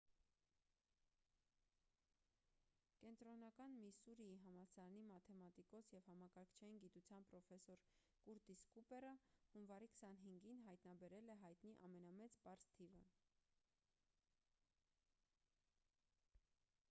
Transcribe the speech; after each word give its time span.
կենտրոնական 3.01 3.73
միսսուրիի 3.81 4.37
համալսարանի 4.45 5.03
մաթեմատիկոս 5.09 5.89
և 5.95 6.07
համակարգչային 6.11 6.79
գիտության 6.85 7.27
պրոֆեսոր 7.33 7.83
կուրտիս 8.29 8.63
կուպերը 8.77 9.11
հունվարի 9.53 9.89
25-ին 9.99 10.63
հայտնաբերել 10.69 11.29
է 11.35 11.37
հայտնի 11.43 11.75
ամենամեծ 11.89 12.39
պարզ 12.47 12.65
թիվը 12.79 13.03